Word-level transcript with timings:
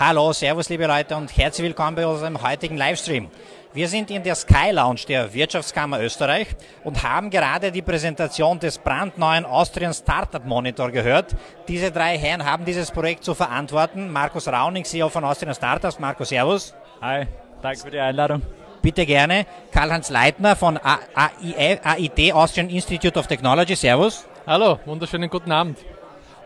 Hallo, 0.00 0.32
Servus 0.32 0.68
liebe 0.68 0.86
Leute 0.86 1.16
und 1.16 1.36
herzlich 1.36 1.66
willkommen 1.66 1.96
bei 1.96 2.06
unserem 2.06 2.40
heutigen 2.40 2.76
Livestream. 2.76 3.28
Wir 3.72 3.88
sind 3.88 4.12
in 4.12 4.22
der 4.22 4.36
Sky 4.36 4.70
Lounge 4.70 5.00
der 5.08 5.34
Wirtschaftskammer 5.34 6.00
Österreich 6.00 6.46
und 6.84 7.02
haben 7.02 7.30
gerade 7.30 7.72
die 7.72 7.82
Präsentation 7.82 8.60
des 8.60 8.78
brandneuen 8.78 9.44
Austrian 9.44 9.92
Startup 9.92 10.44
Monitor 10.46 10.92
gehört. 10.92 11.34
Diese 11.66 11.90
drei 11.90 12.16
Herren 12.16 12.44
haben 12.44 12.64
dieses 12.64 12.92
Projekt 12.92 13.24
zu 13.24 13.34
verantworten. 13.34 14.12
Markus 14.12 14.46
Rauning, 14.46 14.84
CEO 14.84 15.08
von 15.08 15.24
Austrian 15.24 15.52
Startups. 15.52 15.98
Markus, 15.98 16.28
Servus. 16.28 16.74
Hi, 17.00 17.26
danke 17.60 17.80
für 17.80 17.90
die 17.90 17.98
Einladung. 17.98 18.42
Bitte 18.80 19.04
gerne. 19.04 19.46
Karl-Heinz 19.72 20.10
Leitner 20.10 20.54
von 20.54 20.78
AIT, 20.78 22.32
Austrian 22.34 22.70
Institute 22.70 23.18
of 23.18 23.26
Technology. 23.26 23.74
Servus. 23.74 24.28
Hallo, 24.46 24.78
wunderschönen 24.84 25.28
guten 25.28 25.50
Abend. 25.50 25.76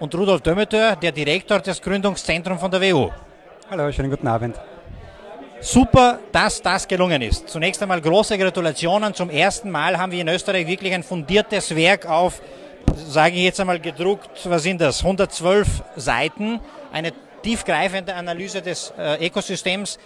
Und 0.01 0.15
Rudolf 0.15 0.41
Dömeter, 0.41 0.97
der 0.97 1.13
Direktor 1.13 1.61
des 1.61 1.83
Gründungszentrums 1.83 2.63
von 2.63 2.71
der 2.71 2.81
WU. 2.81 3.11
Hallo, 3.73 3.91
schönen 3.91 4.11
guten 4.11 4.29
Abend. 4.29 4.61
Super, 5.63 6.19
dass 6.31 6.61
das 6.61 6.87
gelungen 6.87 7.23
ist. 7.23 7.49
Zunächst 7.49 7.81
einmal 7.81 8.03
große 8.03 8.37
Gratulationen. 8.37 9.15
Zum 9.15 9.31
ersten 9.31 9.71
Mal 9.71 9.97
haben 9.97 10.13
wir 10.13 10.21
in 10.21 10.29
Österreich 10.29 10.67
wirklich 10.67 10.93
ein 10.93 11.03
fundiertes 11.03 11.75
Werk 11.75 12.05
auf, 12.05 12.43
sage 12.95 13.37
ich 13.37 13.45
jetzt 13.45 13.61
einmal 13.61 13.81
gedruckt, 13.81 14.29
was 14.45 14.65
sind 14.65 14.79
das, 14.83 14.99
112 14.99 15.85
Seiten, 15.97 16.61
eine 16.93 17.15
tiefgreifende 17.43 18.15
Analyse 18.15 18.61
des 18.61 18.93
äh, 18.99 19.27
Ökosystems. 19.27 19.99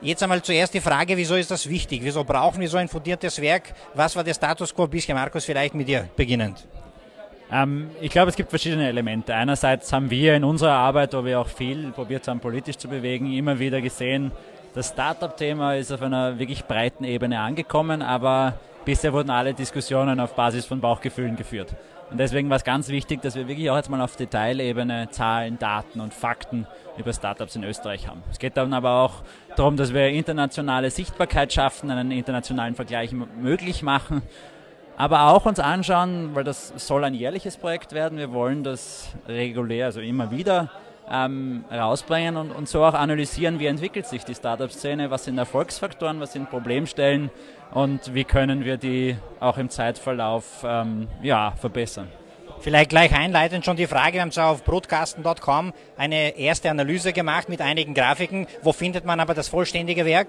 Jetzt 0.00 0.24
einmal 0.24 0.42
zuerst 0.42 0.74
die 0.74 0.80
Frage, 0.80 1.16
wieso 1.16 1.36
ist 1.36 1.52
das 1.52 1.68
wichtig? 1.68 2.00
Wieso 2.02 2.24
brauchen 2.24 2.60
wir 2.60 2.68
so 2.68 2.76
ein 2.76 2.88
fundiertes 2.88 3.40
Werk? 3.40 3.72
Was 3.94 4.16
war 4.16 4.24
der 4.24 4.34
Status 4.34 4.74
quo 4.74 4.88
bisher? 4.88 5.14
Markus, 5.14 5.44
vielleicht 5.44 5.74
mit 5.74 5.86
dir 5.86 6.08
beginnend. 6.16 6.66
Ähm, 7.52 7.90
ich 8.00 8.10
glaube, 8.10 8.30
es 8.30 8.36
gibt 8.36 8.50
verschiedene 8.50 8.88
Elemente. 8.88 9.34
Einerseits 9.34 9.92
haben 9.92 10.10
wir 10.10 10.34
in 10.34 10.44
unserer 10.44 10.72
Arbeit, 10.72 11.12
wo 11.12 11.24
wir 11.24 11.38
auch 11.38 11.48
viel 11.48 11.92
probiert 11.92 12.26
haben, 12.26 12.40
politisch 12.40 12.78
zu 12.78 12.88
bewegen, 12.88 13.32
immer 13.32 13.58
wieder 13.58 13.80
gesehen, 13.80 14.32
das 14.74 14.88
Startup-Thema 14.88 15.74
ist 15.74 15.92
auf 15.92 16.00
einer 16.00 16.38
wirklich 16.38 16.64
breiten 16.64 17.04
Ebene 17.04 17.38
angekommen, 17.40 18.00
aber 18.00 18.54
bisher 18.86 19.12
wurden 19.12 19.28
alle 19.28 19.52
Diskussionen 19.52 20.18
auf 20.18 20.34
Basis 20.34 20.64
von 20.64 20.80
Bauchgefühlen 20.80 21.36
geführt. 21.36 21.74
Und 22.10 22.16
deswegen 22.16 22.48
war 22.48 22.56
es 22.56 22.64
ganz 22.64 22.88
wichtig, 22.88 23.20
dass 23.20 23.34
wir 23.36 23.48
wirklich 23.48 23.68
auch 23.70 23.76
jetzt 23.76 23.90
mal 23.90 24.00
auf 24.00 24.16
Detailebene 24.16 25.08
Zahlen, 25.10 25.58
Daten 25.58 26.00
und 26.00 26.14
Fakten 26.14 26.66
über 26.96 27.12
Startups 27.12 27.54
in 27.54 27.64
Österreich 27.64 28.08
haben. 28.08 28.22
Es 28.30 28.38
geht 28.38 28.56
dann 28.56 28.72
aber 28.72 29.02
auch 29.02 29.22
darum, 29.56 29.76
dass 29.76 29.92
wir 29.92 30.08
internationale 30.08 30.90
Sichtbarkeit 30.90 31.52
schaffen, 31.52 31.90
einen 31.90 32.10
internationalen 32.10 32.74
Vergleich 32.74 33.12
möglich 33.12 33.82
machen 33.82 34.22
aber 34.96 35.28
auch 35.28 35.46
uns 35.46 35.58
anschauen, 35.58 36.30
weil 36.34 36.44
das 36.44 36.72
soll 36.76 37.04
ein 37.04 37.14
jährliches 37.14 37.56
Projekt 37.56 37.92
werden. 37.92 38.18
Wir 38.18 38.32
wollen 38.32 38.62
das 38.62 39.08
regulär, 39.26 39.86
also 39.86 40.00
immer 40.00 40.30
wieder 40.30 40.70
ähm, 41.10 41.64
rausbringen 41.70 42.36
und, 42.36 42.50
und 42.52 42.68
so 42.68 42.84
auch 42.84 42.94
analysieren, 42.94 43.58
wie 43.58 43.66
entwickelt 43.66 44.06
sich 44.06 44.24
die 44.24 44.34
Startup-Szene, 44.34 45.10
was 45.10 45.24
sind 45.24 45.38
Erfolgsfaktoren, 45.38 46.20
was 46.20 46.32
sind 46.32 46.50
Problemstellen 46.50 47.30
und 47.72 48.14
wie 48.14 48.24
können 48.24 48.64
wir 48.64 48.76
die 48.76 49.16
auch 49.40 49.58
im 49.58 49.70
Zeitverlauf 49.70 50.64
ähm, 50.64 51.08
ja, 51.22 51.52
verbessern. 51.52 52.08
Vielleicht 52.60 52.90
gleich 52.90 53.12
einleitend 53.12 53.64
schon 53.64 53.76
die 53.76 53.88
Frage, 53.88 54.14
wir 54.14 54.20
haben 54.20 54.30
zwar 54.30 54.50
auf 54.50 54.62
broadcasten.com 54.62 55.72
eine 55.96 56.38
erste 56.38 56.70
Analyse 56.70 57.12
gemacht 57.12 57.48
mit 57.48 57.60
einigen 57.60 57.92
Grafiken. 57.92 58.46
Wo 58.62 58.72
findet 58.72 59.04
man 59.04 59.18
aber 59.18 59.34
das 59.34 59.48
vollständige 59.48 60.06
Werk? 60.06 60.28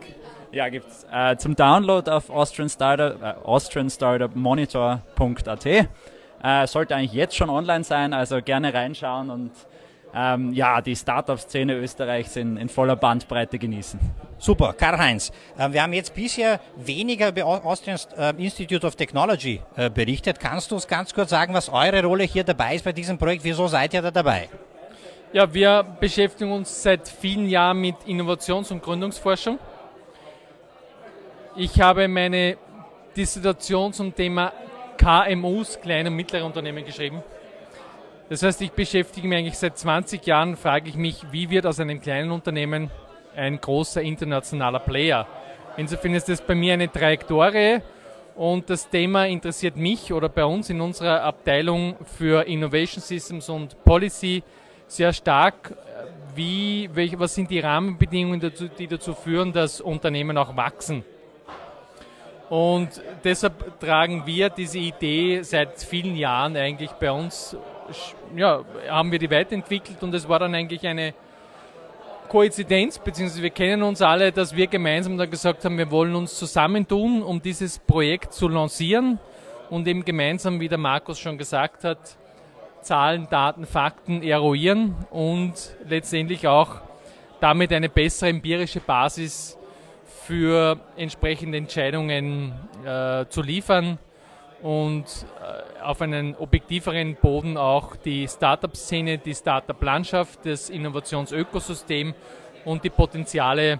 Ja, 0.53 0.69
gibt 0.69 0.87
es 0.87 1.05
äh, 1.11 1.35
zum 1.37 1.55
Download 1.55 2.09
auf 2.11 2.29
Austrian 2.29 2.69
Startup, 2.69 3.19
äh, 3.19 3.33
austrianstartupmonitor.at. 3.43 5.65
Äh, 5.65 5.87
sollte 6.67 6.95
eigentlich 6.95 7.13
jetzt 7.13 7.35
schon 7.35 7.49
online 7.49 7.83
sein, 7.83 8.13
also 8.13 8.39
gerne 8.39 8.71
reinschauen 8.71 9.31
und 9.31 9.49
ähm, 10.13 10.53
ja, 10.53 10.79
die 10.79 10.95
Startup-Szene 10.95 11.73
Österreichs 11.73 12.35
in, 12.35 12.57
in, 12.57 12.69
voller 12.69 12.95
Bandbreite 12.95 13.57
genießen. 13.57 13.99
Super, 14.37 14.73
Karl-Heinz. 14.73 15.31
Äh, 15.57 15.71
wir 15.71 15.81
haben 15.81 15.93
jetzt 15.93 16.13
bisher 16.13 16.59
weniger 16.75 17.29
über 17.29 17.45
Austrian 17.45 17.97
äh, 18.15 18.35
Institute 18.37 18.85
of 18.85 18.95
Technology 18.95 19.59
äh, 19.75 19.89
berichtet. 19.89 20.39
Kannst 20.39 20.69
du 20.69 20.75
uns 20.75 20.87
ganz 20.87 21.15
kurz 21.15 21.31
sagen, 21.31 21.55
was 21.55 21.67
eure 21.67 22.05
Rolle 22.05 22.25
hier 22.25 22.43
dabei 22.43 22.75
ist 22.75 22.85
bei 22.85 22.93
diesem 22.93 23.17
Projekt? 23.17 23.43
Wieso 23.43 23.65
seid 23.65 23.95
ihr 23.95 24.03
da 24.03 24.11
dabei? 24.11 24.49
Ja, 25.31 25.51
wir 25.51 25.81
beschäftigen 25.99 26.51
uns 26.51 26.83
seit 26.83 27.09
vielen 27.09 27.49
Jahren 27.49 27.81
mit 27.81 27.95
Innovations- 28.05 28.71
und 28.71 28.83
Gründungsforschung. 28.83 29.57
Ich 31.55 31.79
habe 31.79 32.07
meine 32.07 32.57
Dissertation 33.15 33.93
zum 33.93 34.15
Thema 34.15 34.51
KMUs, 34.97 35.79
kleine 35.79 36.09
und 36.09 36.15
mittlere 36.15 36.43
Unternehmen, 36.45 36.83
geschrieben. 36.83 37.21
Das 38.27 38.41
heißt, 38.41 38.59
ich 38.63 38.71
beschäftige 38.71 39.27
mich 39.27 39.37
eigentlich 39.37 39.59
seit 39.59 39.77
20 39.77 40.25
Jahren, 40.25 40.57
frage 40.57 40.89
ich 40.89 40.95
mich, 40.95 41.23
wie 41.31 41.51
wird 41.51 41.67
aus 41.67 41.79
einem 41.79 42.01
kleinen 42.01 42.31
Unternehmen 42.31 42.89
ein 43.35 43.61
großer 43.61 44.01
internationaler 44.01 44.79
Player? 44.79 45.27
Insofern 45.77 46.15
ist 46.15 46.27
das 46.27 46.41
bei 46.41 46.55
mir 46.55 46.73
eine 46.73 46.91
Trajektorie 46.91 47.81
und 48.33 48.67
das 48.71 48.89
Thema 48.89 49.27
interessiert 49.27 49.75
mich 49.75 50.11
oder 50.11 50.29
bei 50.29 50.45
uns 50.45 50.71
in 50.71 50.81
unserer 50.81 51.21
Abteilung 51.21 51.97
für 52.17 52.47
Innovation 52.47 53.03
Systems 53.03 53.47
und 53.49 53.83
Policy 53.83 54.41
sehr 54.87 55.13
stark. 55.13 55.77
Wie, 56.33 56.89
welche, 56.93 57.19
was 57.19 57.35
sind 57.35 57.51
die 57.51 57.59
Rahmenbedingungen, 57.59 58.41
die 58.79 58.87
dazu 58.87 59.13
führen, 59.13 59.53
dass 59.53 59.81
Unternehmen 59.81 60.35
auch 60.35 60.57
wachsen? 60.57 61.05
Und 62.53 63.01
deshalb 63.23 63.79
tragen 63.79 64.27
wir 64.27 64.47
diese 64.47 64.77
Idee 64.77 65.41
seit 65.41 65.81
vielen 65.81 66.15
Jahren 66.15 66.55
eigentlich 66.55 66.91
bei 66.91 67.11
uns, 67.11 67.57
ja, 68.35 68.63
haben 68.87 69.11
wir 69.11 69.17
die 69.17 69.31
weiterentwickelt 69.31 70.03
und 70.03 70.13
es 70.13 70.29
war 70.29 70.37
dann 70.37 70.53
eigentlich 70.53 70.85
eine 70.85 71.15
Koinzidenz, 72.29 72.99
beziehungsweise 72.99 73.41
wir 73.41 73.49
kennen 73.49 73.81
uns 73.81 74.03
alle, 74.03 74.31
dass 74.31 74.55
wir 74.55 74.67
gemeinsam 74.67 75.17
dann 75.17 75.31
gesagt 75.31 75.65
haben, 75.65 75.79
wir 75.79 75.89
wollen 75.89 76.13
uns 76.13 76.37
zusammentun, 76.37 77.23
um 77.23 77.41
dieses 77.41 77.79
Projekt 77.79 78.33
zu 78.33 78.47
lancieren. 78.47 79.17
Und 79.71 79.87
eben 79.87 80.05
gemeinsam, 80.05 80.59
wie 80.59 80.69
der 80.69 80.77
Markus 80.77 81.17
schon 81.17 81.39
gesagt 81.39 81.83
hat, 81.83 82.17
Zahlen, 82.81 83.27
Daten, 83.31 83.65
Fakten 83.65 84.21
eruieren 84.21 84.93
und 85.09 85.55
letztendlich 85.89 86.47
auch 86.47 86.81
damit 87.39 87.73
eine 87.73 87.89
bessere 87.89 88.29
empirische 88.29 88.79
Basis 88.79 89.57
für 90.25 90.79
entsprechende 90.95 91.57
Entscheidungen 91.57 92.53
äh, 92.85 93.25
zu 93.27 93.41
liefern 93.41 93.97
und 94.61 95.05
äh, 95.05 95.81
auf 95.81 96.01
einen 96.01 96.35
objektiveren 96.35 97.15
Boden 97.15 97.57
auch 97.57 97.97
die 97.97 98.27
Startup-Szene, 98.27 99.17
die 99.17 99.35
Startup-Landschaft, 99.35 100.45
das 100.45 100.69
Innovationsökosystem 100.69 102.13
und 102.63 102.83
die 102.83 102.89
Potenziale 102.89 103.79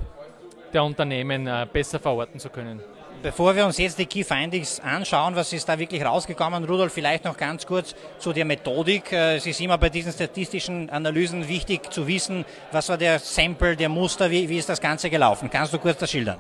der 0.74 0.84
Unternehmen 0.84 1.48
äh, 1.48 1.66
besser 1.72 2.00
verorten 2.00 2.40
zu 2.40 2.50
können. 2.50 2.82
Bevor 3.24 3.56
wir 3.56 3.66
uns 3.66 3.78
jetzt 3.78 3.98
die 3.98 4.06
Key 4.06 4.26
Findings 4.26 4.82
anschauen, 4.82 5.34
was 5.34 5.54
ist 5.54 5.70
da 5.70 5.80
wirklich 5.80 6.04
rausgekommen, 6.04 6.66
Rudolf, 6.66 6.92
vielleicht 6.92 7.24
noch 7.24 7.38
ganz 7.38 7.66
kurz 7.66 7.96
zu 8.20 8.34
der 8.34 8.44
Methodik. 8.44 9.14
Äh, 9.14 9.38
es 9.38 9.46
ist 9.46 9.62
immer 9.62 9.78
bei 9.78 9.88
diesen 9.90 10.12
statistischen 10.12 10.90
Analysen 10.90 11.48
wichtig 11.48 11.90
zu 11.90 12.06
wissen, 12.06 12.44
was 12.74 12.90
war 12.90 12.98
der 12.98 13.20
Sample, 13.20 13.78
der 13.78 13.88
Muster, 13.88 14.30
wie, 14.30 14.50
wie 14.50 14.58
ist 14.58 14.68
das 14.68 14.82
Ganze 14.82 15.10
gelaufen? 15.10 15.50
Kannst 15.50 15.74
du 15.74 15.80
kurz 15.80 16.00
das 16.00 16.12
schildern? 16.12 16.38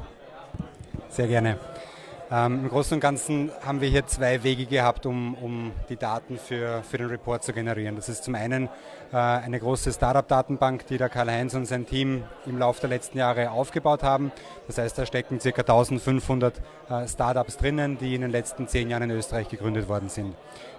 Sehr 1.07 1.27
gerne. 1.27 1.57
Ähm, 2.35 2.61
Im 2.63 2.69
Großen 2.69 2.95
und 2.95 2.99
Ganzen 2.99 3.51
haben 3.63 3.79
wir 3.79 3.89
hier 3.89 4.07
zwei 4.07 4.41
Wege 4.41 4.65
gehabt, 4.65 5.05
um, 5.05 5.35
um 5.35 5.71
die 5.87 5.97
Daten 5.97 6.39
für, 6.39 6.81
für 6.81 6.97
den 6.97 7.05
Report 7.05 7.43
zu 7.43 7.53
generieren. 7.53 7.95
Das 7.95 8.09
ist 8.09 8.23
zum 8.23 8.33
einen 8.33 8.69
äh, 9.11 9.17
eine 9.17 9.59
große 9.59 9.93
Startup-Datenbank, 9.93 10.87
die 10.87 10.97
der 10.97 11.09
Karl-Heinz 11.09 11.53
und 11.53 11.67
sein 11.67 11.85
Team 11.85 12.23
im 12.47 12.57
Laufe 12.57 12.81
der 12.81 12.89
letzten 12.89 13.19
Jahre 13.19 13.51
aufgebaut 13.51 14.01
haben. 14.01 14.31
Das 14.65 14.79
heißt, 14.79 14.97
da 14.97 15.05
stecken 15.05 15.37
ca. 15.37 15.61
1500 15.61 16.55
äh, 16.89 17.07
Startups 17.07 17.57
drinnen, 17.57 17.99
die 17.99 18.15
in 18.15 18.21
den 18.21 18.31
letzten 18.31 18.67
zehn 18.67 18.89
Jahren 18.89 19.03
in 19.03 19.11
Österreich 19.11 19.47
gegründet 19.47 19.87
worden 19.87 20.09
sind. 20.09 20.33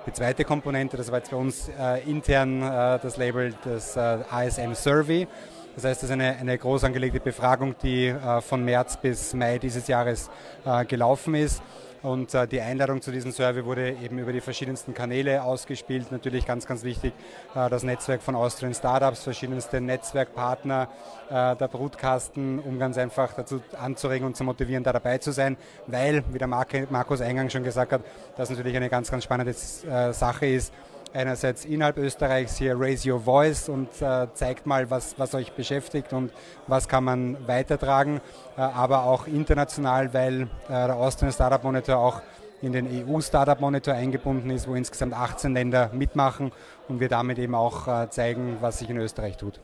Die 0.09 0.13
zweite 0.13 0.45
Komponente, 0.45 0.97
das 0.97 1.13
war 1.13 1.19
jetzt 1.19 1.31
bei 1.31 1.37
uns 1.37 1.69
äh, 1.69 2.03
intern 2.11 2.63
äh, 2.63 2.99
das 2.99 3.17
Label 3.17 3.55
des 3.65 3.95
äh, 3.95 4.01
ASM 4.29 4.75
Survey. 4.75 5.29
Das 5.75 5.85
heißt, 5.85 6.03
das 6.05 6.11
ist 6.11 6.13
eine, 6.13 6.37
eine 6.37 6.57
groß 6.57 6.85
angelegte 6.85 7.19
Befragung, 7.19 7.75
die 7.83 8.07
äh, 8.07 8.41
von 8.41 8.65
März 8.65 8.97
bis 8.97 9.35
Mai 9.35 9.59
dieses 9.59 9.89
Jahres 9.89 10.31
äh, 10.65 10.85
gelaufen 10.85 11.35
ist. 11.35 11.63
Und 12.05 12.33
äh, 12.35 12.47
die 12.47 12.61
Einladung 12.61 13.01
zu 13.01 13.11
diesem 13.11 13.33
Survey 13.33 13.65
wurde 13.65 13.91
eben 13.91 14.19
über 14.19 14.33
die 14.33 14.43
verschiedensten 14.43 14.95
Kanäle 14.95 15.43
ausgespielt. 15.43 16.13
Natürlich 16.13 16.47
ganz, 16.47 16.67
ganz 16.67 16.85
wichtig, 16.85 17.13
äh, 17.57 17.69
das 17.71 17.83
Netzwerk 17.83 18.23
von 18.23 18.37
Austrian 18.37 18.75
Startups, 18.75 19.25
verschiedenste 19.25 19.81
Netzwerkpartner, 19.81 20.89
äh, 21.29 21.57
der 21.57 21.69
Brutkasten, 21.69 22.61
um 22.61 22.79
ganz 22.79 22.97
einfach 22.97 23.33
dazu 23.33 23.61
anzuregen 23.81 24.27
und 24.27 24.37
zu 24.37 24.45
motivieren, 24.45 24.85
da 24.85 24.93
dabei 24.93 25.19
zu 25.19 25.33
sein, 25.33 25.57
weil, 25.87 26.23
wie 26.31 26.39
der 26.39 26.47
Markus 26.47 27.21
eingangs 27.21 27.53
schon 27.53 27.65
gesagt 27.65 27.91
hat, 27.91 28.03
das 28.37 28.51
natürlich 28.51 28.77
eine 28.77 28.91
ganz, 28.91 29.11
ganz 29.11 29.25
spannende 29.25 29.53
äh, 29.53 30.13
Sache 30.13 30.47
ist 30.47 30.73
einerseits 31.15 31.65
innerhalb 31.65 31.97
Österreichs 31.97 32.59
hier 32.59 32.79
Raise 32.79 33.11
Your 33.11 33.21
Voice 33.21 33.69
und 33.69 33.89
äh, 34.03 34.27
zeigt 34.35 34.67
mal, 34.67 34.91
was, 34.91 35.19
was 35.19 35.35
euch 35.35 35.53
beschäftigt 35.53 36.13
und 36.13 36.33
was 36.67 36.89
kann 36.89 37.05
man 37.05 37.47
weitertragen, 37.47 38.21
äh, 38.57 38.61
aber 38.61 39.05
auch 39.05 39.27
international, 39.27 40.13
weil 40.13 40.43
äh, 40.43 40.47
der 40.69 40.97
Austrian 40.97 41.33
Startup 41.33 41.63
Monitor 41.63 41.97
auch 41.97 42.21
in 42.61 42.73
den 42.73 43.09
EU 43.09 43.21
Startup 43.21 43.61
Monitor 43.61 43.95
eingebunden 43.95 44.51
ist, 44.51 44.67
wo 44.69 44.75
insgesamt 44.75 45.15
18 45.15 45.55
Länder 45.55 45.91
mitmachen 45.93 46.51
und 46.89 47.01
wir 47.01 47.09
damit 47.09 47.39
eben 47.39 47.55
auch 47.55 47.87
äh, 47.87 48.11
zeigen, 48.11 48.59
was 48.61 48.81
sich 48.81 48.91
in 48.91 48.97
Österreich 48.97 49.37
tut. 49.37 49.61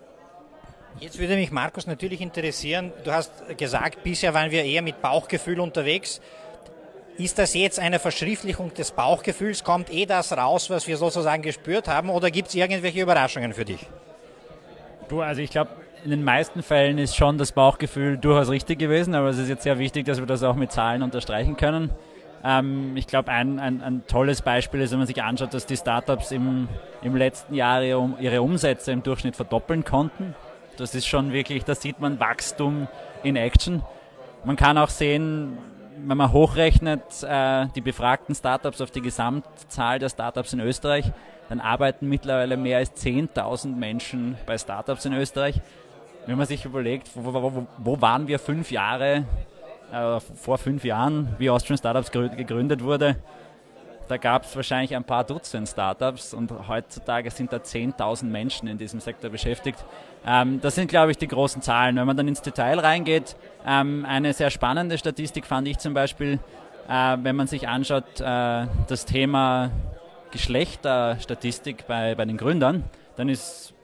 Jetzt 0.98 1.18
würde 1.18 1.36
mich, 1.36 1.50
Markus, 1.50 1.86
natürlich 1.86 2.20
interessieren, 2.20 2.92
du 3.04 3.12
hast 3.12 3.32
gesagt, 3.56 4.02
bisher 4.02 4.34
waren 4.34 4.50
wir 4.50 4.64
eher 4.64 4.82
mit 4.82 5.00
Bauchgefühl 5.00 5.60
unterwegs. 5.60 6.20
Ist 7.18 7.38
das 7.38 7.54
jetzt 7.54 7.78
eine 7.78 7.98
Verschriftlichung 7.98 8.72
des 8.74 8.92
Bauchgefühls? 8.92 9.62
Kommt 9.64 9.92
eh 9.92 10.06
das 10.06 10.32
raus, 10.32 10.70
was 10.70 10.86
wir 10.86 10.96
sozusagen 10.96 11.42
gespürt 11.42 11.86
haben? 11.88 12.08
Oder 12.08 12.30
gibt 12.30 12.48
es 12.48 12.54
irgendwelche 12.54 13.00
Überraschungen 13.00 13.52
für 13.52 13.64
dich? 13.64 13.86
Du, 15.08 15.20
also 15.20 15.42
ich 15.42 15.50
glaube, 15.50 15.70
in 16.04 16.10
den 16.10 16.24
meisten 16.24 16.62
Fällen 16.62 16.98
ist 16.98 17.16
schon 17.16 17.36
das 17.36 17.52
Bauchgefühl 17.52 18.16
durchaus 18.16 18.48
richtig 18.48 18.78
gewesen, 18.78 19.14
aber 19.14 19.28
es 19.28 19.38
ist 19.38 19.48
jetzt 19.48 19.64
sehr 19.64 19.78
wichtig, 19.78 20.06
dass 20.06 20.18
wir 20.18 20.26
das 20.26 20.42
auch 20.42 20.54
mit 20.54 20.72
Zahlen 20.72 21.02
unterstreichen 21.02 21.56
können. 21.56 21.90
Ähm, 22.42 22.96
ich 22.96 23.06
glaube, 23.06 23.30
ein, 23.30 23.58
ein, 23.58 23.82
ein, 23.82 24.02
tolles 24.06 24.40
Beispiel 24.40 24.80
ist, 24.80 24.92
wenn 24.92 24.98
man 24.98 25.06
sich 25.06 25.22
anschaut, 25.22 25.52
dass 25.52 25.66
die 25.66 25.76
Startups 25.76 26.32
im, 26.32 26.68
im 27.02 27.16
letzten 27.16 27.54
Jahr 27.54 27.82
ihre, 27.82 28.14
ihre 28.18 28.42
Umsätze 28.42 28.92
im 28.92 29.02
Durchschnitt 29.02 29.36
verdoppeln 29.36 29.84
konnten. 29.84 30.34
Das 30.76 30.94
ist 30.94 31.06
schon 31.06 31.32
wirklich, 31.32 31.64
da 31.64 31.74
sieht 31.74 32.00
man 32.00 32.18
Wachstum 32.18 32.88
in 33.22 33.36
Action. 33.36 33.82
Man 34.44 34.56
kann 34.56 34.78
auch 34.78 34.88
sehen, 34.88 35.58
wenn 36.06 36.16
man 36.16 36.32
hochrechnet, 36.32 37.22
äh, 37.22 37.66
die 37.74 37.80
befragten 37.80 38.34
Startups 38.34 38.80
auf 38.80 38.90
die 38.90 39.00
Gesamtzahl 39.00 39.98
der 39.98 40.08
Startups 40.08 40.52
in 40.52 40.60
Österreich, 40.60 41.10
dann 41.48 41.60
arbeiten 41.60 42.08
mittlerweile 42.08 42.56
mehr 42.56 42.78
als 42.78 42.94
10.000 42.96 43.74
Menschen 43.74 44.36
bei 44.46 44.56
Startups 44.56 45.04
in 45.04 45.12
Österreich. 45.12 45.60
Wenn 46.26 46.38
man 46.38 46.46
sich 46.46 46.64
überlegt, 46.64 47.10
wo, 47.14 47.32
wo, 47.32 47.66
wo 47.78 48.00
waren 48.00 48.28
wir 48.28 48.38
fünf 48.38 48.70
Jahre, 48.70 49.24
äh, 49.92 50.20
vor 50.20 50.58
fünf 50.58 50.84
Jahren, 50.84 51.34
wie 51.38 51.50
Austrian 51.50 51.78
Startups 51.78 52.10
gegründet 52.10 52.82
wurde, 52.82 53.16
da 54.10 54.16
gab 54.16 54.44
es 54.44 54.56
wahrscheinlich 54.56 54.96
ein 54.96 55.04
paar 55.04 55.22
Dutzend 55.22 55.68
Startups 55.68 56.34
und 56.34 56.52
heutzutage 56.66 57.30
sind 57.30 57.52
da 57.52 57.58
10.000 57.58 58.24
Menschen 58.24 58.66
in 58.66 58.76
diesem 58.76 58.98
Sektor 58.98 59.30
beschäftigt. 59.30 59.78
Ähm, 60.26 60.60
das 60.60 60.74
sind, 60.74 60.88
glaube 60.88 61.12
ich, 61.12 61.18
die 61.18 61.28
großen 61.28 61.62
Zahlen. 61.62 61.94
Wenn 61.94 62.06
man 62.06 62.16
dann 62.16 62.26
ins 62.26 62.42
Detail 62.42 62.80
reingeht, 62.80 63.36
ähm, 63.64 64.04
eine 64.04 64.32
sehr 64.32 64.50
spannende 64.50 64.98
Statistik 64.98 65.46
fand 65.46 65.68
ich 65.68 65.78
zum 65.78 65.94
Beispiel, 65.94 66.40
äh, 66.88 67.16
wenn 67.22 67.36
man 67.36 67.46
sich 67.46 67.68
anschaut, 67.68 68.20
äh, 68.20 68.66
das 68.88 69.04
Thema 69.06 69.70
Geschlechterstatistik 70.32 71.86
bei, 71.86 72.16
bei 72.16 72.24
den 72.24 72.36
Gründern, 72.36 72.84
dann 73.16 73.28
ist 73.28 73.74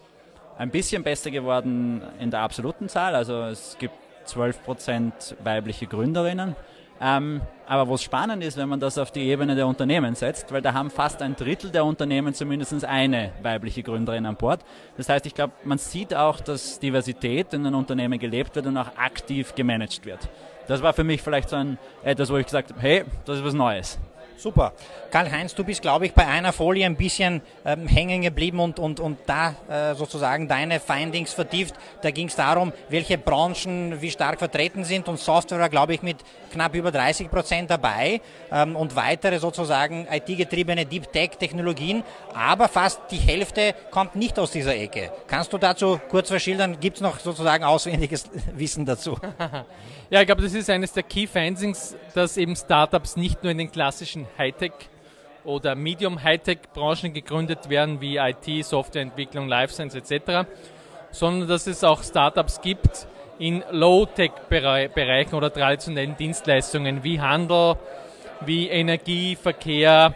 ein 0.59 0.71
bisschen 0.71 1.05
besser 1.05 1.31
geworden 1.31 2.03
in 2.19 2.33
der 2.33 2.41
absoluten 2.41 2.89
Zahl. 2.89 3.15
Also 3.15 3.45
es 3.45 3.77
gibt 3.79 3.95
12% 4.27 5.37
weibliche 5.45 5.87
Gründerinnen. 5.87 6.57
Ähm, 7.01 7.41
aber 7.67 7.91
was 7.91 8.03
spannend 8.03 8.45
ist, 8.45 8.57
wenn 8.57 8.69
man 8.69 8.79
das 8.79 8.97
auf 8.97 9.11
die 9.11 9.23
Ebene 9.23 9.55
der 9.55 9.67
Unternehmen 9.67 10.15
setzt, 10.15 10.53
weil 10.53 10.63
da 10.63 10.73
haben 10.73 10.89
fast 10.89 11.21
ein 11.21 11.35
Drittel 11.35 11.71
der 11.71 11.85
Unternehmen 11.85 12.33
zumindest 12.33 12.85
eine 12.85 13.33
weibliche 13.43 13.83
Gründerin 13.83 14.25
an 14.25 14.37
Bord. 14.37 14.61
Das 14.97 15.09
heißt, 15.09 15.27
ich 15.27 15.35
glaube, 15.35 15.53
man 15.65 15.79
sieht 15.79 16.15
auch, 16.15 16.41
dass 16.41 16.79
Diversität 16.79 17.53
in 17.53 17.65
den 17.65 17.75
Unternehmen 17.75 18.19
gelebt 18.19 18.55
wird 18.55 18.67
und 18.67 18.77
auch 18.77 18.97
aktiv 18.97 19.55
gemanagt 19.55 20.07
wird. 20.07 20.29
Das 20.69 20.83
war 20.83 20.93
für 20.93 21.05
mich 21.05 21.23
vielleicht 21.23 21.49
so 21.49 21.57
ein, 21.57 21.79
etwas, 22.03 22.31
wo 22.31 22.37
ich 22.37 22.47
gesagt 22.47 22.71
habe, 22.71 22.81
hey, 22.81 23.05
das 23.25 23.39
ist 23.39 23.45
was 23.45 23.55
Neues. 23.55 23.99
Super. 24.39 24.73
Karl-Heinz, 25.11 25.55
du 25.55 25.65
bist, 25.65 25.81
glaube 25.81 26.07
ich, 26.07 26.13
bei 26.13 26.27
einer 26.27 26.53
Folie 26.53 26.85
ein 26.85 26.97
bisschen 26.97 27.41
ähm, 27.65 27.87
hängen 27.87 28.21
geblieben 28.21 28.61
und, 28.61 28.79
und, 28.79 29.01
und 29.01 29.19
da 29.27 29.55
äh, 29.69 29.95
sozusagen 29.95 30.47
deine 30.47 30.79
Findings 30.79 31.33
vertieft. 31.33 31.75
Da 32.03 32.11
ging 32.11 32.29
es 32.29 32.37
darum, 32.37 32.73
welche 32.91 33.17
Branchen 33.17 34.01
wie 34.03 34.11
stark 34.11 34.39
vertreten 34.39 34.85
sind 34.85 35.09
und 35.09 35.19
Software 35.19 35.59
war, 35.59 35.71
glaube 35.71 35.95
ich, 35.95 36.03
mit 36.03 36.19
knapp 36.53 36.75
über 36.75 36.93
30 36.93 37.31
Prozent 37.31 37.71
dabei 37.71 38.21
ähm, 38.53 38.77
und 38.77 38.95
weitere 38.95 39.39
sozusagen 39.39 40.07
IT-getriebene 40.11 40.85
Deep 40.85 41.11
Tech-Technologien. 41.13 42.03
Aber 42.35 42.69
fast 42.69 43.01
die 43.11 43.17
Hälfte 43.17 43.75
kommt 43.91 44.17
nicht 44.17 44.39
aus 44.39 44.51
dieser 44.51 44.77
Ecke. 44.77 45.13
Kannst 45.29 45.53
du 45.55 45.59
dazu 45.59 45.99
kurz 46.11 46.29
verschildern? 46.29 46.79
Gibt 46.79 46.97
es 46.97 47.03
noch 47.03 47.19
sozusagen 47.21 47.65
auswendiges 47.65 48.29
Wissen 48.55 48.85
dazu? 48.85 49.17
Ja, 50.09 50.21
ich 50.21 50.27
glaube, 50.27 50.43
das 50.43 50.55
ist 50.55 50.71
eines 50.71 50.93
der 50.93 51.03
Key 51.03 51.27
Findings, 51.27 51.97
dass 52.15 52.37
eben 52.37 52.55
Startups 52.55 53.17
nicht 53.17 53.43
nur 53.43 53.51
in 53.51 53.59
den 53.59 53.73
klassischen 53.73 54.26
Hightech 54.39 54.73
oder 55.45 55.75
Medium 55.75 56.23
Hightech 56.23 56.59
Branchen 56.75 57.13
gegründet 57.13 57.69
werden, 57.69 58.01
wie 58.01 58.17
IT, 58.17 58.65
Softwareentwicklung, 58.65 59.49
Life 59.49 59.73
Science 59.73 59.95
etc., 59.95 60.49
sondern 61.11 61.49
dass 61.49 61.67
es 61.67 61.85
auch 61.85 62.03
Startups 62.03 62.61
gibt 62.61 63.07
in 63.39 63.63
Low-Tech-Bereichen 63.71 65.35
oder 65.35 65.53
traditionellen 65.53 66.17
Dienstleistungen 66.17 67.05
wie 67.05 67.21
Handel, 67.21 67.77
wie 68.45 68.69
Energie, 68.69 69.37
Verkehr, 69.37 70.15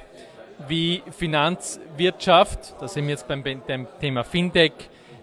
wie 0.68 1.02
Finanzwirtschaft, 1.10 2.74
da 2.80 2.88
sind 2.88 3.04
wir 3.04 3.12
jetzt 3.12 3.26
beim, 3.28 3.42
beim 3.42 3.86
Thema 4.00 4.24
Fintech, 4.24 4.72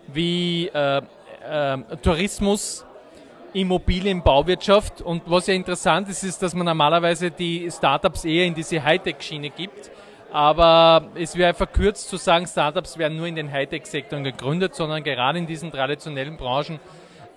wie 0.07 0.67
äh, 0.67 1.01
äh, 1.47 1.77
Tourismus, 2.01 2.86
Immobilienbauwirtschaft. 3.57 5.01
Und 5.01 5.23
was 5.25 5.47
ja 5.47 5.53
interessant 5.53 6.09
ist, 6.09 6.23
ist, 6.23 6.41
dass 6.43 6.53
man 6.53 6.65
normalerweise 6.65 7.31
die 7.31 7.69
Startups 7.71 8.23
eher 8.23 8.45
in 8.45 8.53
diese 8.53 8.83
Hightech-Schiene 8.83 9.49
gibt. 9.49 9.91
Aber 10.31 11.09
es 11.15 11.35
wäre 11.35 11.53
verkürzt 11.53 12.09
zu 12.09 12.17
sagen, 12.17 12.45
Startups 12.45 12.97
werden 12.97 13.17
nur 13.17 13.27
in 13.27 13.35
den 13.35 13.51
Hightech-Sektoren 13.51 14.23
gegründet, 14.23 14.75
sondern 14.75 15.03
gerade 15.03 15.39
in 15.39 15.47
diesen 15.47 15.71
traditionellen 15.71 16.37
Branchen 16.37 16.79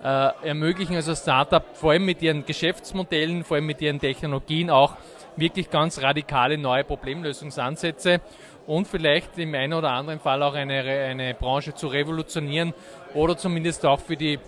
äh, 0.03 0.29
ermöglichen 0.43 0.95
also 0.95 1.15
Startup 1.15 1.63
vor 1.73 1.91
allem 1.91 2.05
mit 2.05 2.21
ihren 2.21 2.45
Geschäftsmodellen, 2.45 3.43
vor 3.43 3.55
allem 3.55 3.65
mit 3.65 3.81
ihren 3.81 3.99
Technologien 3.99 4.69
auch 4.69 4.95
wirklich 5.37 5.69
ganz 5.69 6.01
radikale 6.01 6.57
neue 6.57 6.83
Problemlösungsansätze 6.83 8.19
und 8.67 8.87
vielleicht 8.87 9.37
im 9.37 9.55
einen 9.55 9.73
oder 9.73 9.91
anderen 9.91 10.19
Fall 10.19 10.43
auch 10.43 10.53
eine, 10.53 10.81
eine 10.81 11.33
Branche 11.33 11.73
zu 11.73 11.87
revolutionieren 11.87 12.73
oder 13.13 13.37
zumindest 13.37 13.85
auch 13.85 13.99
für 13.99 14.17
die 14.17 14.39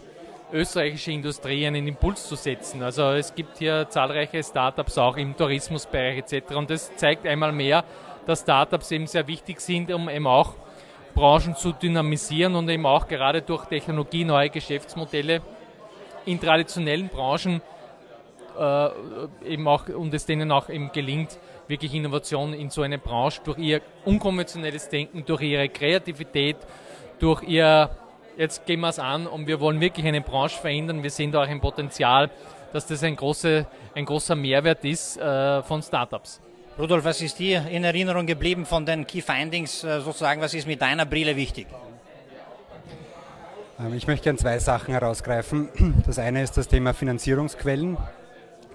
österreichische 0.52 1.12
Industrie 1.12 1.66
einen 1.66 1.88
Impuls 1.88 2.28
zu 2.28 2.36
setzen. 2.36 2.84
Also 2.84 3.12
es 3.12 3.34
gibt 3.34 3.58
hier 3.58 3.88
zahlreiche 3.90 4.44
Startups 4.44 4.98
auch 4.98 5.18
im 5.18 5.36
Tourismusbereich 5.36 6.18
etc. 6.20 6.56
Und 6.56 6.70
das 6.70 6.96
zeigt 6.96 7.26
einmal 7.26 7.52
mehr, 7.52 7.84
dass 8.26 8.42
Startups 8.42 8.92
eben 8.92 9.08
sehr 9.08 9.28
wichtig 9.28 9.62
sind, 9.62 9.92
um 9.92 10.10
eben 10.10 10.28
auch 10.28 10.56
Branchen 11.14 11.56
zu 11.56 11.72
dynamisieren 11.72 12.56
und 12.56 12.70
eben 12.70 12.86
auch 12.86 13.08
gerade 13.08 13.42
durch 13.42 13.66
Technologie 13.66 14.26
neue 14.26 14.50
Geschäftsmodelle 14.50 15.42
in 16.26 16.40
traditionellen 16.40 17.10
Branchen 17.10 17.62
äh, 18.58 18.90
eben 19.46 19.68
auch 19.68 19.88
und 19.90 20.14
es 20.14 20.26
denen 20.26 20.52
auch 20.52 20.70
eben 20.70 20.92
gelingt, 20.92 21.38
wirklich 21.68 21.94
Innovation 21.94 22.54
in 22.54 22.70
so 22.70 22.82
eine 22.82 22.98
Branche 22.98 23.42
durch 23.44 23.58
ihr 23.58 23.82
unkonventionelles 24.06 24.90
Denken, 24.90 25.26
durch 25.26 25.42
ihre 25.42 25.70
Kreativität, 25.70 26.58
durch 27.20 27.44
ihr 27.44 27.90
jetzt 28.38 28.66
gehen 28.66 28.80
wir 28.80 28.90
es 28.90 29.00
an 29.00 29.28
und 29.28 29.48
wir 29.48 29.60
wollen 29.60 29.80
wirklich 29.80 30.06
eine 30.06 30.22
Branche 30.22 30.60
verändern. 30.60 31.04
Wir 31.04 31.10
sehen 31.10 31.32
da 31.32 31.44
auch 31.44 31.48
ein 31.48 31.62
Potenzial, 31.62 32.30
dass 32.72 32.88
das 32.88 33.04
ein, 33.04 33.16
große, 33.16 33.66
ein 33.96 34.06
großer 34.06 34.36
Mehrwert 34.36 34.84
ist 34.86 35.18
äh, 35.18 35.62
von 35.64 35.82
Startups. 35.82 36.42
Rudolf, 36.78 37.06
was 37.06 37.22
ist 37.22 37.38
dir 37.38 37.68
in 37.68 37.84
Erinnerung 37.84 38.26
geblieben 38.26 38.66
von 38.66 38.86
den 38.86 39.06
Key 39.06 39.22
Findings 39.22 39.84
äh, 39.84 40.02
sozusagen? 40.02 40.42
Was 40.42 40.54
ist 40.54 40.66
mit 40.66 40.82
deiner 40.82 41.06
Brille 41.06 41.36
wichtig? 41.36 41.68
Ähm, 43.80 43.94
ich 43.94 44.08
möchte 44.08 44.24
gerne 44.24 44.40
zwei 44.40 44.58
Sachen 44.60 44.94
herausgreifen. 44.94 45.70
Das 46.06 46.18
eine 46.18 46.42
ist 46.42 46.58
das 46.58 46.68
Thema 46.68 46.94
Finanzierungsquellen 46.94 47.98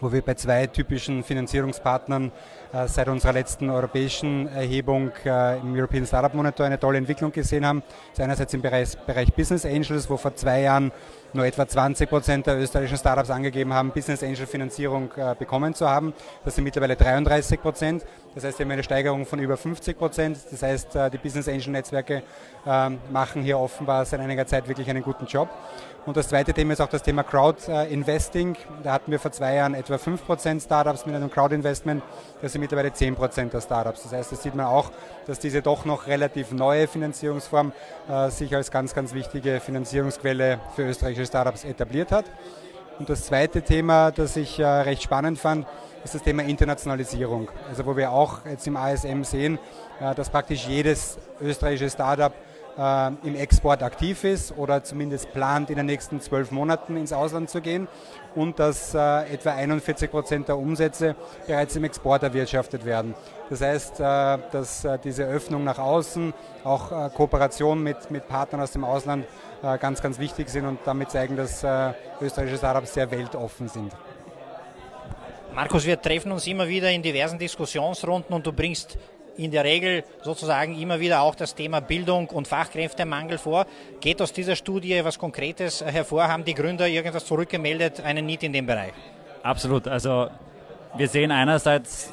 wo 0.00 0.12
wir 0.12 0.22
bei 0.22 0.34
zwei 0.34 0.66
typischen 0.66 1.22
Finanzierungspartnern 1.22 2.32
äh, 2.72 2.86
seit 2.88 3.08
unserer 3.08 3.32
letzten 3.32 3.70
europäischen 3.70 4.48
Erhebung 4.48 5.10
äh, 5.24 5.58
im 5.58 5.74
European 5.74 6.06
Startup 6.06 6.32
Monitor 6.34 6.66
eine 6.66 6.78
tolle 6.78 6.98
Entwicklung 6.98 7.32
gesehen 7.32 7.66
haben. 7.66 7.82
Das 7.82 8.18
ist 8.18 8.20
einerseits 8.20 8.54
im 8.54 8.62
Bereich, 8.62 8.96
Bereich 9.06 9.32
Business 9.32 9.64
Angels, 9.64 10.08
wo 10.08 10.16
vor 10.16 10.34
zwei 10.34 10.62
Jahren 10.62 10.92
nur 11.32 11.44
etwa 11.44 11.66
20 11.66 12.08
Prozent 12.08 12.46
der 12.46 12.58
österreichischen 12.58 12.98
Startups 12.98 13.30
angegeben 13.30 13.72
haben, 13.72 13.90
Business 13.90 14.22
Angel 14.22 14.46
Finanzierung 14.46 15.10
äh, 15.16 15.34
bekommen 15.38 15.74
zu 15.74 15.88
haben. 15.88 16.14
Das 16.44 16.54
sind 16.54 16.64
mittlerweile 16.64 16.96
33 16.96 17.60
Prozent. 17.60 18.04
Das 18.34 18.44
heißt, 18.44 18.58
wir 18.58 18.64
haben 18.66 18.70
eine 18.70 18.84
Steigerung 18.84 19.26
von 19.26 19.40
über 19.40 19.56
50 19.56 19.98
Prozent. 19.98 20.38
Das 20.50 20.62
heißt, 20.62 20.94
äh, 20.94 21.10
die 21.10 21.18
Business 21.18 21.48
Angel 21.48 21.70
Netzwerke 21.70 22.22
äh, 22.64 22.90
machen 23.10 23.42
hier 23.42 23.58
offenbar 23.58 24.04
seit 24.04 24.20
einiger 24.20 24.46
Zeit 24.46 24.68
wirklich 24.68 24.88
einen 24.88 25.02
guten 25.02 25.26
Job. 25.26 25.48
Und 26.06 26.16
das 26.16 26.28
zweite 26.28 26.54
Thema 26.54 26.72
ist 26.72 26.80
auch 26.80 26.88
das 26.88 27.02
Thema 27.02 27.22
Crowd 27.22 27.60
äh, 27.70 27.92
Investing. 27.92 28.56
Da 28.82 28.92
hatten 28.92 29.10
wir 29.10 29.18
vor 29.18 29.32
zwei 29.32 29.56
Jahren 29.56 29.74
etwa 29.74 29.96
5% 29.96 30.62
Startups 30.62 31.04
mit 31.04 31.14
einem 31.14 31.30
Crowd 31.30 31.54
Investment. 31.54 32.02
Das 32.40 32.52
sind 32.52 32.60
mittlerweile 32.60 32.90
10% 32.90 33.50
der 33.50 33.60
Startups. 33.60 34.04
Das 34.04 34.12
heißt, 34.12 34.32
das 34.32 34.42
sieht 34.42 34.54
man 34.54 34.66
auch, 34.66 34.92
dass 35.26 35.38
diese 35.40 35.60
doch 35.60 35.84
noch 35.84 36.06
relativ 36.06 36.52
neue 36.52 36.86
Finanzierungsform 36.86 37.72
sich 38.28 38.54
als 38.54 38.70
ganz, 38.70 38.94
ganz 38.94 39.12
wichtige 39.12 39.60
Finanzierungsquelle 39.60 40.60
für 40.74 40.84
österreichische 41.18 41.26
Startups 41.26 41.64
etabliert 41.64 42.12
hat. 42.12 42.26
Und 42.98 43.08
das 43.08 43.26
zweite 43.26 43.62
Thema, 43.62 44.10
das 44.10 44.36
ich 44.36 44.58
äh, 44.58 44.66
recht 44.66 45.02
spannend 45.02 45.38
fand, 45.38 45.66
ist 46.04 46.14
das 46.14 46.22
Thema 46.22 46.42
Internationalisierung. 46.44 47.50
Also 47.68 47.84
wo 47.86 47.96
wir 47.96 48.12
auch 48.12 48.44
jetzt 48.46 48.66
im 48.66 48.76
ASM 48.76 49.24
sehen, 49.24 49.58
dass 49.98 50.30
praktisch 50.30 50.66
jedes 50.66 51.18
österreichische 51.40 51.90
Startup 51.90 52.32
äh, 52.78 53.08
im 53.26 53.34
Export 53.34 53.82
aktiv 53.82 54.24
ist 54.24 54.56
oder 54.56 54.84
zumindest 54.84 55.32
plant, 55.32 55.70
in 55.70 55.76
den 55.76 55.86
nächsten 55.86 56.20
zwölf 56.20 56.50
Monaten 56.50 56.96
ins 56.96 57.12
Ausland 57.12 57.50
zu 57.50 57.60
gehen 57.60 57.88
und 58.34 58.58
dass 58.58 58.94
äh, 58.94 59.32
etwa 59.32 59.50
41 59.50 60.10
Prozent 60.10 60.48
der 60.48 60.56
Umsätze 60.58 61.16
bereits 61.46 61.74
im 61.76 61.84
Export 61.84 62.22
erwirtschaftet 62.22 62.84
werden. 62.84 63.14
Das 63.50 63.60
heißt, 63.60 64.00
äh, 64.00 64.38
dass 64.52 64.84
äh, 64.84 64.98
diese 65.02 65.24
Öffnung 65.24 65.64
nach 65.64 65.78
außen, 65.78 66.32
auch 66.64 66.92
äh, 66.92 67.10
Kooperation 67.10 67.82
mit, 67.82 68.10
mit 68.10 68.28
Partnern 68.28 68.60
aus 68.60 68.70
dem 68.70 68.84
Ausland 68.84 69.26
äh, 69.62 69.76
ganz, 69.78 70.00
ganz 70.00 70.18
wichtig 70.18 70.48
sind 70.48 70.66
und 70.66 70.78
damit 70.84 71.10
zeigen, 71.10 71.36
dass 71.36 71.64
österreichische 72.20 72.58
Startups 72.58 72.94
sehr 72.94 73.10
weltoffen 73.10 73.68
sind. 73.68 73.92
Markus, 75.54 75.84
wir 75.86 76.00
treffen 76.00 76.30
uns 76.30 76.46
immer 76.46 76.68
wieder 76.68 76.90
in 76.90 77.02
diversen 77.02 77.38
Diskussionsrunden 77.38 78.32
und 78.34 78.46
du 78.46 78.52
bringst 78.52 78.96
in 79.38 79.52
der 79.52 79.64
Regel 79.64 80.04
sozusagen 80.22 80.78
immer 80.78 81.00
wieder 81.00 81.20
auch 81.22 81.34
das 81.34 81.54
Thema 81.54 81.80
Bildung 81.80 82.28
und 82.28 82.48
Fachkräftemangel 82.48 83.38
vor. 83.38 83.66
Geht 84.00 84.20
aus 84.20 84.32
dieser 84.32 84.56
Studie 84.56 85.00
was 85.04 85.18
Konkretes 85.18 85.82
hervor? 85.82 86.28
Haben 86.28 86.44
die 86.44 86.54
Gründer 86.54 86.88
irgendwas 86.88 87.24
zurückgemeldet, 87.24 88.00
einen 88.00 88.26
Need 88.26 88.42
in 88.42 88.52
dem 88.52 88.66
Bereich? 88.66 88.92
Absolut. 89.42 89.86
Also 89.86 90.28
wir 90.96 91.08
sehen 91.08 91.30
einerseits 91.30 92.12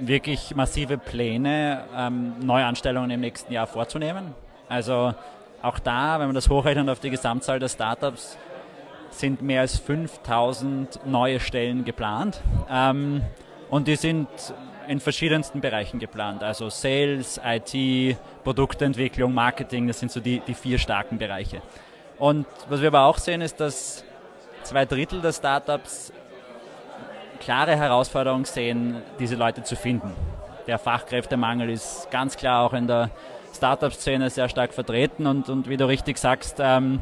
wirklich 0.00 0.54
massive 0.54 0.98
Pläne, 0.98 1.84
ähm, 1.96 2.34
Neuanstellungen 2.40 3.10
im 3.10 3.20
nächsten 3.20 3.52
Jahr 3.52 3.66
vorzunehmen. 3.66 4.34
Also 4.68 5.14
auch 5.62 5.78
da, 5.78 6.18
wenn 6.18 6.26
man 6.26 6.34
das 6.34 6.48
hochrechnet 6.48 6.88
auf 6.88 7.00
die 7.00 7.10
Gesamtzahl 7.10 7.58
der 7.58 7.68
Startups, 7.68 8.38
sind 9.10 9.42
mehr 9.42 9.60
als 9.60 9.78
5000 9.78 11.06
neue 11.06 11.38
Stellen 11.40 11.84
geplant. 11.84 12.40
Ähm, 12.68 13.22
und 13.70 13.88
die 13.88 13.96
sind 13.96 14.28
in 14.86 15.00
verschiedensten 15.00 15.60
Bereichen 15.60 15.98
geplant. 15.98 16.42
Also 16.42 16.68
Sales, 16.68 17.40
IT, 17.42 18.16
Produktentwicklung, 18.44 19.32
Marketing, 19.32 19.86
das 19.86 20.00
sind 20.00 20.12
so 20.12 20.20
die, 20.20 20.40
die 20.40 20.54
vier 20.54 20.78
starken 20.78 21.18
Bereiche. 21.18 21.62
Und 22.18 22.46
was 22.68 22.80
wir 22.80 22.88
aber 22.88 23.04
auch 23.04 23.18
sehen, 23.18 23.40
ist, 23.40 23.60
dass 23.60 24.04
zwei 24.62 24.84
Drittel 24.84 25.20
der 25.20 25.32
Startups 25.32 26.12
klare 27.40 27.76
Herausforderungen 27.76 28.44
sehen, 28.44 29.02
diese 29.18 29.36
Leute 29.36 29.62
zu 29.62 29.76
finden. 29.76 30.12
Der 30.66 30.78
Fachkräftemangel 30.78 31.70
ist 31.70 32.10
ganz 32.10 32.36
klar 32.36 32.64
auch 32.64 32.72
in 32.72 32.86
der 32.86 33.10
Startup-Szene 33.54 34.30
sehr 34.30 34.48
stark 34.48 34.72
vertreten 34.72 35.26
und, 35.26 35.48
und 35.48 35.68
wie 35.68 35.76
du 35.76 35.86
richtig 35.86 36.18
sagst, 36.18 36.56
ähm, 36.58 37.00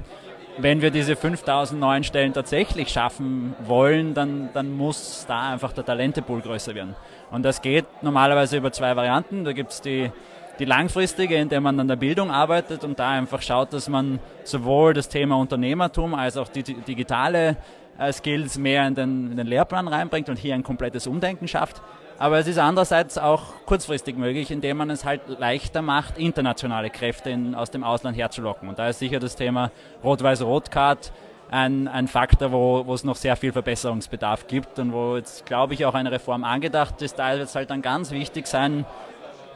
wenn 0.58 0.82
wir 0.82 0.90
diese 0.90 1.16
5000 1.16 1.80
neuen 1.80 2.04
Stellen 2.04 2.32
tatsächlich 2.32 2.90
schaffen 2.90 3.54
wollen, 3.64 4.14
dann, 4.14 4.50
dann 4.52 4.76
muss 4.76 5.24
da 5.26 5.52
einfach 5.52 5.72
der 5.72 5.84
Talentepool 5.84 6.40
größer 6.40 6.74
werden. 6.74 6.94
Und 7.30 7.44
das 7.44 7.62
geht 7.62 7.86
normalerweise 8.02 8.58
über 8.58 8.72
zwei 8.72 8.94
Varianten. 8.94 9.44
Da 9.44 9.52
gibt 9.52 9.72
es 9.72 9.80
die, 9.80 10.10
die 10.58 10.64
langfristige, 10.64 11.36
in 11.36 11.48
der 11.48 11.60
man 11.60 11.80
an 11.80 11.88
der 11.88 11.96
Bildung 11.96 12.30
arbeitet 12.30 12.84
und 12.84 12.98
da 12.98 13.10
einfach 13.10 13.40
schaut, 13.40 13.72
dass 13.72 13.88
man 13.88 14.20
sowohl 14.44 14.92
das 14.92 15.08
Thema 15.08 15.36
Unternehmertum 15.36 16.14
als 16.14 16.36
auch 16.36 16.48
die, 16.48 16.62
die 16.62 16.74
digitale 16.74 17.56
äh, 17.98 18.12
Skills 18.12 18.58
mehr 18.58 18.86
in 18.86 18.94
den, 18.94 19.30
in 19.30 19.36
den 19.36 19.46
Lehrplan 19.46 19.88
reinbringt 19.88 20.28
und 20.28 20.38
hier 20.38 20.54
ein 20.54 20.62
komplettes 20.62 21.06
Umdenken 21.06 21.48
schafft. 21.48 21.80
Aber 22.18 22.38
es 22.38 22.46
ist 22.46 22.58
andererseits 22.58 23.18
auch 23.18 23.42
kurzfristig 23.66 24.16
möglich, 24.16 24.50
indem 24.50 24.76
man 24.76 24.90
es 24.90 25.04
halt 25.04 25.22
leichter 25.26 25.82
macht, 25.82 26.18
internationale 26.18 26.90
Kräfte 26.90 27.30
in, 27.30 27.54
aus 27.54 27.70
dem 27.70 27.84
Ausland 27.84 28.16
herzulocken. 28.16 28.68
Und 28.68 28.78
da 28.78 28.88
ist 28.88 28.98
sicher 28.98 29.18
das 29.18 29.36
Thema 29.36 29.70
Rot-Weiß-Rot-Card 30.04 31.12
ein, 31.50 31.86
ein 31.86 32.08
Faktor, 32.08 32.50
wo, 32.50 32.86
wo 32.86 32.94
es 32.94 33.04
noch 33.04 33.16
sehr 33.16 33.36
viel 33.36 33.52
Verbesserungsbedarf 33.52 34.46
gibt 34.46 34.78
und 34.78 34.92
wo 34.92 35.16
jetzt, 35.16 35.44
glaube 35.44 35.74
ich, 35.74 35.84
auch 35.84 35.94
eine 35.94 36.10
Reform 36.10 36.44
angedacht 36.44 37.02
ist. 37.02 37.18
Da 37.18 37.32
wird 37.32 37.42
es 37.42 37.54
halt 37.54 37.70
dann 37.70 37.82
ganz 37.82 38.10
wichtig 38.10 38.46
sein, 38.46 38.86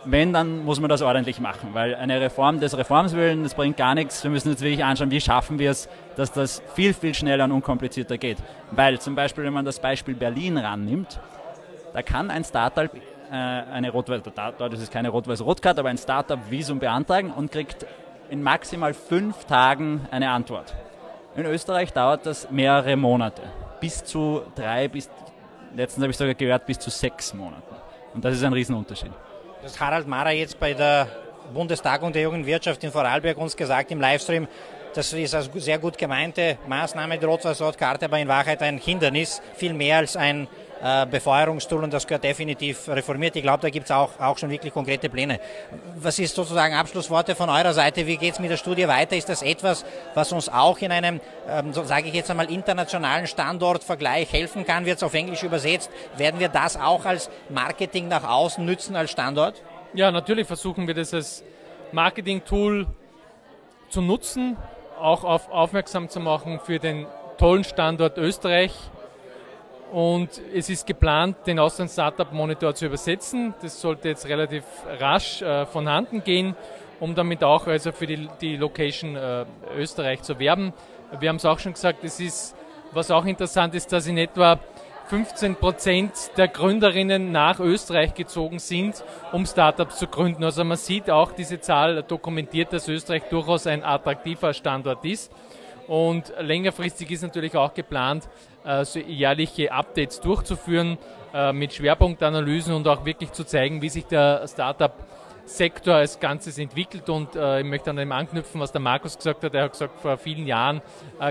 wenn, 0.05 0.33
dann 0.33 0.65
muss 0.65 0.79
man 0.79 0.89
das 0.89 1.03
ordentlich 1.03 1.41
machen, 1.41 1.71
weil 1.73 1.95
eine 1.95 2.21
Reform 2.21 2.61
des 2.61 2.77
Reforms 2.77 3.15
willen, 3.15 3.43
das 3.43 3.55
bringt 3.55 3.77
gar 3.77 3.95
nichts. 3.95 4.23
Wir 4.23 4.31
müssen 4.31 4.51
jetzt 4.51 4.63
wirklich 4.63 4.85
anschauen, 4.85 5.11
wie 5.11 5.21
schaffen 5.21 5.59
wir 5.59 5.71
es, 5.71 5.89
dass 6.17 6.33
das 6.33 6.63
viel, 6.75 6.95
viel 6.95 7.15
schneller 7.15 7.45
und 7.45 7.53
unkomplizierter 7.53 8.19
geht. 8.19 8.39
Weil 8.71 9.01
zum 9.01 9.15
Beispiel, 9.15 9.45
wenn 9.45 9.53
man 9.53 9.65
das 9.65 9.81
Beispiel 9.81 10.15
Berlin 10.15 10.59
rannimmt, 10.59 11.19
da 11.97 12.03
kann 12.03 12.31
ein 12.31 12.45
Startup 12.45 12.95
äh, 12.95 13.33
eine 13.33 13.91
Rot-Weiß, 13.91 14.21
dort 14.59 14.73
ist 14.75 14.83
es 14.83 14.91
keine 14.91 15.09
Rot-Weiß-Rot-Card, 15.09 15.79
aber 15.79 15.89
ein 15.89 15.97
Startup 15.97 16.39
Visum 16.51 16.79
beantragen 16.79 17.31
und 17.31 17.51
kriegt 17.51 17.87
in 18.29 18.43
maximal 18.43 18.93
fünf 18.93 19.47
Tagen 19.47 20.07
eine 20.11 20.29
Antwort. 20.31 20.75
In 21.37 21.47
Österreich 21.47 21.95
dauert 21.95 22.27
das 22.27 22.51
mehrere 22.51 22.97
Monate, 22.97 23.41
bis 23.81 24.05
zu 24.05 24.43
drei, 24.55 24.89
bis, 24.89 25.09
letztens 25.75 26.03
habe 26.03 26.11
ich 26.11 26.19
sogar 26.19 26.35
gehört, 26.35 26.67
bis 26.67 26.79
zu 26.79 26.91
sechs 26.91 27.33
Monaten. 27.33 27.75
Und 28.13 28.23
das 28.23 28.35
ist 28.35 28.45
ein 28.45 28.53
Riesenunterschied. 28.53 29.13
Das 29.63 29.81
hat 29.81 29.89
Harald 29.89 30.07
Mara 30.07 30.33
jetzt 30.33 30.61
bei 30.61 30.75
der 30.75 31.09
Bundestagung 31.55 32.13
der 32.13 32.21
jungen 32.21 32.45
Wirtschaft 32.45 32.85
in 32.85 32.91
Vorarlberg 32.91 33.39
uns 33.39 33.57
gesagt 33.57 33.91
im 33.91 34.03
Livestream, 34.03 34.47
das 34.93 35.15
ist 35.15 35.35
eine 35.35 35.61
sehr 35.61 35.79
gut 35.79 35.97
gemeinte 35.97 36.59
Maßnahme, 36.69 37.17
die 37.17 37.25
Rot-Weiß-Rot-Karte, 37.25 38.05
aber 38.05 38.19
in 38.19 38.29
Wahrheit 38.29 38.61
ein 38.63 38.77
Hindernis, 38.77 39.41
viel 39.55 39.73
mehr 39.73 39.97
als 39.97 40.15
ein 40.15 40.47
äh, 40.83 41.07
Befeuerungstool 41.07 41.83
und 41.83 41.93
das 41.93 42.07
gehört 42.07 42.25
definitiv 42.25 42.89
reformiert. 42.89 43.35
Ich 43.37 43.43
glaube, 43.43 43.63
da 43.63 43.71
gibt 43.71 43.87
es 43.87 43.91
auch, 43.91 44.21
auch 44.21 44.37
schon 44.37 44.51
wirklich 44.51 44.73
konkrete 44.73 45.09
Pläne. 45.09 45.41
Was 45.97 46.19
ist 46.19 46.35
sozusagen 46.35 46.75
Abschlussworte 46.75 47.35
von 47.35 47.49
eurer 47.49 47.73
Seite? 47.73 48.07
Wie 48.07 48.17
geht 48.17 48.35
es 48.35 48.41
mit 48.41 48.51
der 48.51 48.57
Studie 48.57 48.87
weiter? 48.87 49.17
Ist 49.17 49.29
das 49.29 49.43
etwas, 49.43 49.85
was 50.15 50.33
uns 50.33 50.49
auch 50.49 50.79
in 50.79 50.93
einem, 50.93 51.21
ähm, 51.49 51.73
so 51.73 51.83
sage 51.85 52.09
ich 52.09 52.15
jetzt 52.15 52.31
einmal, 52.31 52.51
internationalen 52.51 53.27
Standortvergleich 53.27 54.33
helfen 54.33 54.67
kann? 54.67 54.85
Wird 54.85 54.99
es 54.99 55.03
auf 55.03 55.15
Englisch 55.15 55.43
übersetzt? 55.43 55.91
Werden 56.17 56.41
wir 56.41 56.49
das 56.49 56.77
auch 56.77 57.05
als 57.05 57.31
Marketing 57.49 58.09
nach 58.09 58.25
außen 58.25 58.65
nützen 58.65 58.97
als 58.97 59.11
Standort? 59.11 59.63
Ja, 59.95 60.11
natürlich 60.11 60.47
versuchen 60.47 60.87
wir 60.87 60.95
das 60.95 61.15
als 61.15 61.43
Marketing-Tool 61.93 62.87
zu 63.89 64.03
nutzen, 64.03 64.57
auch 65.01 65.25
auf 65.25 65.51
aufmerksam 65.51 66.09
zu 66.09 66.21
machen 66.21 66.61
für 66.63 66.79
den 66.79 67.07
tollen 67.39 67.65
Standort 67.65 68.19
Österreich 68.19 68.73
und 69.93 70.41
es 70.55 70.69
ist 70.69 70.87
geplant, 70.87 71.37
den 71.47 71.59
Ausland 71.59 71.91
Startup 71.91 72.31
Monitor 72.33 72.75
zu 72.75 72.87
übersetzen. 72.87 73.55
Das 73.63 73.81
sollte 73.81 74.09
jetzt 74.09 74.27
relativ 74.27 74.65
rasch 74.99 75.43
äh, 75.43 75.67
von 75.67 75.89
Handen 75.89 76.25
gehen, 76.25 76.57
um 77.01 77.15
damit 77.15 77.45
auch 77.45 77.67
also 77.67 77.93
für 77.93 78.07
die, 78.07 78.29
die 78.41 78.57
Location 78.57 79.17
äh, 79.17 79.45
Österreich 79.77 80.23
zu 80.23 80.39
werben. 80.39 80.73
Wir 81.21 81.29
haben 81.29 81.37
es 81.37 81.45
auch 81.45 81.59
schon 81.59 81.73
gesagt, 81.73 82.03
es 82.05 82.21
ist, 82.21 82.57
was 82.93 83.11
auch 83.11 83.25
interessant 83.25 83.75
ist, 83.75 83.93
dass 83.93 84.07
in 84.07 84.19
etwa 84.19 84.59
15 85.07 85.55
Prozent 85.55 86.13
der 86.37 86.49
Gründerinnen 86.49 87.31
nach 87.31 87.61
Österreich 87.61 88.15
gezogen 88.15 88.59
sind, 88.59 89.05
um 89.31 89.47
Startups 89.47 89.99
zu 89.99 90.09
gründen. 90.09 90.43
Also 90.43 90.65
man 90.65 90.77
sieht 90.77 91.11
auch, 91.11 91.31
diese 91.31 91.61
Zahl 91.61 92.03
dokumentiert, 92.03 92.73
dass 92.73 92.89
Österreich 92.89 93.23
durchaus 93.31 93.69
ein 93.69 93.85
attraktiver 93.85 94.53
Standort 94.53 95.05
ist. 95.05 95.33
Und 95.87 96.33
längerfristig 96.41 97.13
ist 97.13 97.23
natürlich 97.23 97.55
auch 97.57 97.73
geplant, 97.73 98.29
so 98.85 98.99
jährliche 98.99 99.73
Updates 99.73 100.21
durchzuführen 100.21 100.99
äh, 101.33 101.53
mit 101.53 101.73
Schwerpunktanalysen 101.75 102.75
und 102.75 102.87
auch 102.89 103.05
wirklich 103.05 103.33
zu 103.33 103.45
zeigen, 103.45 103.83
wie 103.83 103.89
sich 103.89 104.07
der 104.07 104.47
Startup-Sektor 104.47 105.95
als 105.95 106.19
Ganzes 106.19 106.59
entwickelt. 106.59 107.09
Und 107.09 107.37
äh, 107.37 107.61
ich 107.61 107.67
möchte 107.67 107.91
an 107.91 107.97
dem 107.97 108.13
anknüpfen, 108.13 108.61
was 108.61 108.73
der 108.73 108.81
Markus 108.81 109.17
gesagt 109.17 109.45
hat. 109.45 109.55
Er 109.55 109.65
hat 109.65 109.73
gesagt, 109.73 110.01
vor 110.01 110.17
vielen 110.17 110.47
Jahren 110.47 110.83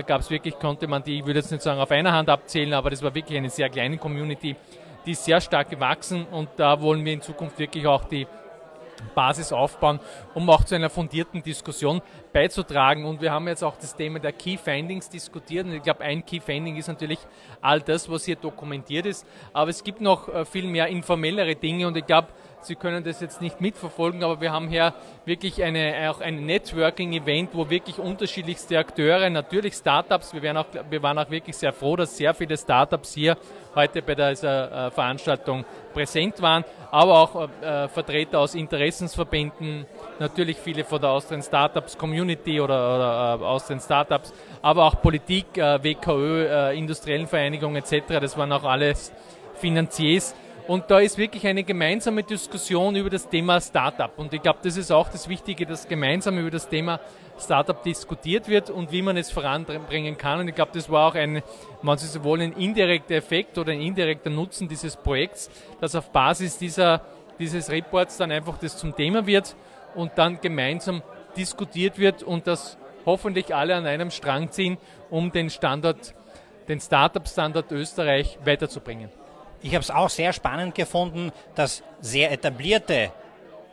gab 0.06 0.20
es 0.20 0.30
wirklich, 0.30 0.58
konnte 0.58 0.86
man 0.86 1.02
die, 1.02 1.18
ich 1.18 1.26
würde 1.26 1.40
jetzt 1.40 1.50
nicht 1.50 1.62
sagen 1.62 1.80
auf 1.80 1.90
einer 1.90 2.12
Hand 2.12 2.28
abzählen, 2.28 2.72
aber 2.74 2.90
das 2.90 3.02
war 3.02 3.14
wirklich 3.14 3.38
eine 3.38 3.50
sehr 3.50 3.68
kleine 3.68 3.98
Community, 3.98 4.56
die 5.04 5.14
sehr 5.14 5.40
stark 5.40 5.70
gewachsen 5.70 6.26
und 6.30 6.48
da 6.56 6.80
wollen 6.80 7.04
wir 7.04 7.12
in 7.12 7.20
Zukunft 7.20 7.58
wirklich 7.58 7.86
auch 7.86 8.04
die 8.04 8.26
Basis 9.14 9.52
aufbauen, 9.52 10.00
um 10.34 10.48
auch 10.50 10.64
zu 10.64 10.74
einer 10.74 10.90
fundierten 10.90 11.42
Diskussion 11.42 12.02
beizutragen. 12.32 13.04
Und 13.04 13.20
wir 13.20 13.32
haben 13.32 13.48
jetzt 13.48 13.62
auch 13.62 13.76
das 13.76 13.94
Thema 13.94 14.18
der 14.18 14.32
Key 14.32 14.56
Findings 14.56 15.08
diskutiert. 15.08 15.66
Und 15.66 15.74
ich 15.74 15.82
glaube, 15.82 16.02
ein 16.02 16.24
Key 16.24 16.40
Finding 16.40 16.76
ist 16.76 16.88
natürlich 16.88 17.18
all 17.60 17.80
das, 17.80 18.10
was 18.10 18.24
hier 18.24 18.36
dokumentiert 18.36 19.06
ist. 19.06 19.26
Aber 19.52 19.70
es 19.70 19.82
gibt 19.82 20.00
noch 20.00 20.28
äh, 20.28 20.44
viel 20.44 20.66
mehr 20.66 20.88
informellere 20.88 21.54
Dinge 21.54 21.86
und 21.86 21.96
ich 21.96 22.06
glaube, 22.06 22.28
Sie 22.66 22.74
können 22.74 23.04
das 23.04 23.20
jetzt 23.20 23.40
nicht 23.40 23.60
mitverfolgen, 23.60 24.24
aber 24.24 24.40
wir 24.40 24.50
haben 24.50 24.68
hier 24.68 24.92
wirklich 25.24 25.62
eine, 25.62 26.10
auch 26.10 26.20
ein 26.20 26.44
Networking-Event, 26.46 27.50
wo 27.52 27.70
wirklich 27.70 28.00
unterschiedlichste 28.00 28.76
Akteure, 28.76 29.30
natürlich 29.30 29.74
Startups, 29.74 30.34
wir, 30.34 30.60
auch, 30.60 30.66
wir 30.90 31.00
waren 31.00 31.16
auch 31.18 31.30
wirklich 31.30 31.56
sehr 31.56 31.72
froh, 31.72 31.94
dass 31.94 32.16
sehr 32.16 32.34
viele 32.34 32.56
Startups 32.56 33.14
hier 33.14 33.36
heute 33.76 34.02
bei 34.02 34.16
dieser 34.16 34.86
äh, 34.86 34.90
Veranstaltung 34.90 35.64
präsent 35.94 36.42
waren, 36.42 36.64
aber 36.90 37.20
auch 37.20 37.48
äh, 37.62 37.86
Vertreter 37.86 38.40
aus 38.40 38.56
Interessensverbänden, 38.56 39.86
natürlich 40.18 40.56
viele 40.56 40.82
von 40.82 41.00
der 41.00 41.10
Austrian 41.10 41.42
Startups 41.42 41.96
Community 41.96 42.60
oder, 42.60 42.96
oder 42.96 43.38
äh, 43.40 43.44
Austrian 43.44 43.80
Startups, 43.80 44.34
aber 44.60 44.86
auch 44.86 45.00
Politik, 45.00 45.56
äh, 45.56 45.84
WKÖ, 45.84 46.46
äh, 46.46 46.76
industriellen 46.76 47.28
Vereinigungen 47.28 47.76
etc. 47.76 48.18
Das 48.20 48.36
waren 48.36 48.50
auch 48.50 48.64
alles 48.64 49.12
Finanziers 49.54 50.34
und 50.68 50.90
da 50.90 50.98
ist 50.98 51.16
wirklich 51.16 51.46
eine 51.46 51.62
gemeinsame 51.62 52.24
Diskussion 52.24 52.96
über 52.96 53.08
das 53.08 53.28
Thema 53.28 53.60
Startup. 53.60 54.10
Und 54.18 54.32
ich 54.32 54.42
glaube, 54.42 54.58
das 54.62 54.76
ist 54.76 54.90
auch 54.90 55.08
das 55.08 55.28
Wichtige, 55.28 55.64
dass 55.64 55.86
gemeinsam 55.86 56.38
über 56.38 56.50
das 56.50 56.68
Thema 56.68 57.00
Startup 57.38 57.80
diskutiert 57.82 58.48
wird 58.48 58.70
und 58.70 58.90
wie 58.90 59.02
man 59.02 59.16
es 59.16 59.30
voranbringen 59.30 60.18
kann. 60.18 60.40
Und 60.40 60.48
ich 60.48 60.54
glaube, 60.54 60.72
das 60.74 60.90
war 60.90 61.08
auch 61.08 61.14
ein, 61.14 61.42
man 61.82 61.98
so 61.98 62.24
wollen, 62.24 62.52
ein 62.52 62.52
indirekter 62.52 63.14
Effekt 63.14 63.58
oder 63.58 63.72
ein 63.72 63.80
indirekter 63.80 64.30
Nutzen 64.30 64.66
dieses 64.66 64.96
Projekts, 64.96 65.50
dass 65.80 65.94
auf 65.94 66.10
Basis 66.10 66.58
dieser, 66.58 67.02
dieses 67.38 67.70
Reports 67.70 68.16
dann 68.16 68.32
einfach 68.32 68.58
das 68.58 68.76
zum 68.76 68.96
Thema 68.96 69.26
wird 69.26 69.54
und 69.94 70.12
dann 70.16 70.40
gemeinsam 70.40 71.02
diskutiert 71.36 71.98
wird 71.98 72.24
und 72.24 72.48
dass 72.48 72.76
hoffentlich 73.04 73.54
alle 73.54 73.76
an 73.76 73.86
einem 73.86 74.10
Strang 74.10 74.50
ziehen, 74.50 74.78
um 75.10 75.30
den 75.30 75.48
Standort, 75.48 76.14
den 76.68 76.80
Startup-Standort 76.80 77.70
Österreich 77.70 78.38
weiterzubringen. 78.44 79.10
Ich 79.66 79.74
habe 79.74 79.82
es 79.82 79.90
auch 79.90 80.08
sehr 80.08 80.32
spannend 80.32 80.76
gefunden, 80.76 81.32
dass 81.56 81.82
sehr 82.00 82.30
etablierte 82.30 83.10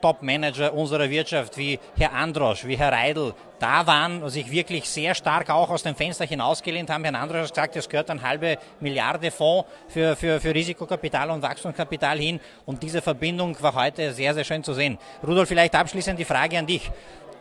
Top-Manager 0.02 0.74
unserer 0.74 1.08
Wirtschaft 1.08 1.56
wie 1.56 1.78
Herr 1.96 2.12
Androsch, 2.12 2.64
wie 2.64 2.76
Herr 2.76 2.90
Reidel 2.90 3.32
da 3.60 3.86
waren 3.86 4.20
und 4.20 4.30
sich 4.30 4.50
wirklich 4.50 4.88
sehr 4.88 5.14
stark 5.14 5.50
auch 5.50 5.70
aus 5.70 5.84
dem 5.84 5.94
Fenster 5.94 6.24
hinausgelehnt 6.24 6.90
haben. 6.90 7.04
Herr 7.04 7.14
Androsch 7.14 7.42
hat 7.42 7.54
gesagt, 7.54 7.76
es 7.76 7.88
gehört 7.88 8.10
eine 8.10 8.20
halbe 8.22 8.58
Milliarde 8.80 9.30
Fonds 9.30 9.68
für, 9.86 10.16
für, 10.16 10.40
für 10.40 10.52
Risikokapital 10.52 11.30
und 11.30 11.42
Wachstumskapital 11.42 12.18
hin 12.18 12.40
und 12.66 12.82
diese 12.82 13.00
Verbindung 13.00 13.56
war 13.62 13.76
heute 13.76 14.12
sehr, 14.12 14.34
sehr 14.34 14.42
schön 14.42 14.64
zu 14.64 14.74
sehen. 14.74 14.98
Rudolf, 15.24 15.48
vielleicht 15.48 15.76
abschließend 15.76 16.18
die 16.18 16.24
Frage 16.24 16.58
an 16.58 16.66
dich. 16.66 16.90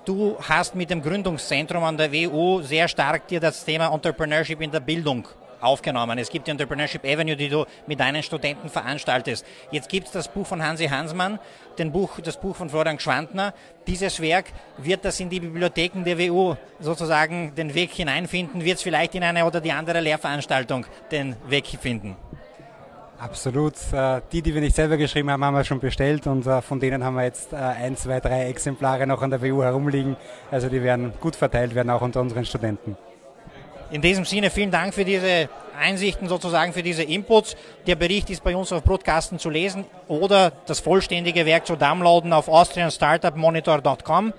Du 0.05 0.37
hast 0.47 0.75
mit 0.75 0.91
dem 0.91 1.01
Gründungszentrum 1.01 1.83
an 1.83 1.97
der 1.97 2.13
WU 2.13 2.61
sehr 2.61 2.87
stark 2.87 3.27
dir 3.27 3.39
das 3.39 3.65
Thema 3.65 3.91
Entrepreneurship 3.91 4.61
in 4.61 4.69
der 4.69 4.79
Bildung 4.79 5.27
aufgenommen. 5.63 6.17
Es 6.17 6.29
gibt 6.29 6.47
die 6.47 6.51
Entrepreneurship 6.51 7.03
Avenue, 7.05 7.35
die 7.35 7.49
du 7.49 7.65
mit 7.87 7.99
deinen 7.99 8.23
Studenten 8.23 8.69
veranstaltest. 8.69 9.45
Jetzt 9.71 9.89
gibt 9.89 10.07
es 10.07 10.13
das 10.13 10.27
Buch 10.27 10.45
von 10.45 10.63
Hansi 10.63 10.87
Hansmann, 10.87 11.39
den 11.77 11.91
Buch, 11.91 12.19
das 12.19 12.39
Buch 12.39 12.55
von 12.55 12.69
Florian 12.69 12.99
Schwantner. 12.99 13.53
Dieses 13.87 14.21
Werk, 14.21 14.45
wird 14.77 15.05
das 15.05 15.19
in 15.19 15.29
die 15.29 15.39
Bibliotheken 15.39 16.03
der 16.03 16.17
WU 16.19 16.55
sozusagen 16.79 17.53
den 17.55 17.73
Weg 17.73 17.91
hineinfinden? 17.91 18.63
Wird 18.63 18.77
es 18.77 18.83
vielleicht 18.83 19.15
in 19.15 19.23
eine 19.23 19.45
oder 19.45 19.61
die 19.61 19.71
andere 19.71 19.99
Lehrveranstaltung 19.99 20.85
den 21.11 21.35
Weg 21.47 21.67
finden? 21.67 22.15
Absolut. 23.23 23.75
Äh, 23.93 24.19
die, 24.33 24.41
die 24.41 24.53
wir 24.53 24.59
nicht 24.59 24.75
selber 24.75 24.97
geschrieben 24.97 25.31
haben, 25.31 25.45
haben 25.45 25.55
wir 25.55 25.63
schon 25.63 25.79
bestellt 25.79 26.27
und 26.27 26.45
äh, 26.45 26.61
von 26.61 26.81
denen 26.81 27.05
haben 27.05 27.15
wir 27.15 27.23
jetzt 27.23 27.53
äh, 27.53 27.55
ein, 27.55 27.95
zwei, 27.95 28.19
drei 28.19 28.49
Exemplare 28.49 29.07
noch 29.07 29.21
an 29.21 29.29
der 29.29 29.41
WU 29.41 29.63
herumliegen. 29.63 30.17
Also 30.51 30.67
die 30.67 30.83
werden 30.83 31.13
gut 31.21 31.37
verteilt 31.37 31.73
werden, 31.73 31.89
auch 31.89 32.01
unter 32.01 32.19
unseren 32.19 32.43
Studenten. 32.43 32.97
In 33.93 34.01
diesem 34.01 34.25
Sinne 34.25 34.49
vielen 34.49 34.71
Dank 34.71 34.91
für 34.95 35.05
diese 35.05 35.49
Einsichten, 35.79 36.27
sozusagen 36.27 36.73
für 36.73 36.81
diese 36.81 37.03
Inputs. 37.03 37.55
Der 37.85 37.95
Bericht 37.95 38.27
ist 38.31 38.43
bei 38.43 38.55
uns 38.55 38.71
auf 38.71 38.83
Broadcasten 38.83 39.37
zu 39.37 39.51
lesen 39.51 39.85
oder 40.07 40.51
das 40.65 40.79
vollständige 40.79 41.45
Werk 41.45 41.67
zu 41.67 41.75
downloaden 41.75 42.33
auf 42.33 42.47
austrianstartupmonitor.com. 42.47 44.33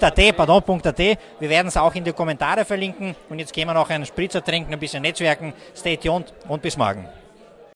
.at, 0.00 0.36
pardon, 0.36 0.80
.at. 0.82 0.98
Wir 0.98 1.18
werden 1.50 1.68
es 1.68 1.76
auch 1.76 1.94
in 1.94 2.04
die 2.04 2.14
Kommentare 2.14 2.64
verlinken. 2.64 3.14
Und 3.28 3.40
jetzt 3.40 3.52
gehen 3.52 3.68
wir 3.68 3.74
noch 3.74 3.90
einen 3.90 4.06
Spritzer 4.06 4.42
trinken, 4.42 4.72
ein 4.72 4.80
bisschen 4.80 5.02
Netzwerken. 5.02 5.52
Stay 5.76 5.98
tuned 5.98 6.32
und 6.48 6.62
bis 6.62 6.78
morgen. 6.78 7.06